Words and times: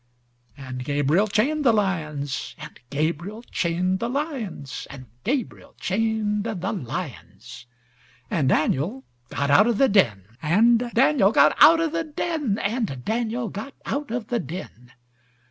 And 0.57 0.83
Gabriel 0.83 1.27
chained 1.27 1.63
the 1.63 1.71
lions, 1.71 2.55
And 2.57 2.79
Gabriel 2.89 3.43
chained 3.43 3.99
the 3.99 4.09
lions, 4.09 4.87
And 4.89 5.05
Gabriel 5.23 5.75
chained 5.79 6.43
the 6.45 6.55
lions, 6.73 7.67
And 8.27 8.47
Daniel 8.49 9.03
got 9.29 9.51
out 9.51 9.67
of 9.67 9.77
the 9.77 9.89
den, 9.89 10.25
And 10.41 10.89
Daniel 10.95 11.31
got 11.31 11.53
out 11.61 11.79
of 11.79 11.91
the 11.93 12.03
den, 12.03 12.57
And 12.63 13.03
Daniel 13.05 13.49
got 13.49 13.75
out 13.85 14.09
of 14.09 14.29
the 14.29 14.39
den. 14.39 14.91